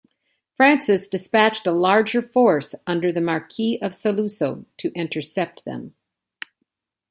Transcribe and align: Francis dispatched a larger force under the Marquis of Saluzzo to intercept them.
Francis 0.57 1.07
dispatched 1.07 1.67
a 1.67 1.71
larger 1.71 2.23
force 2.23 2.73
under 2.87 3.11
the 3.11 3.21
Marquis 3.21 3.77
of 3.83 3.91
Saluzzo 3.91 4.65
to 4.77 4.91
intercept 4.93 5.63
them. 5.63 5.93